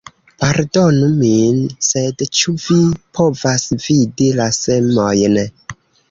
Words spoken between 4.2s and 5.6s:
la semojn?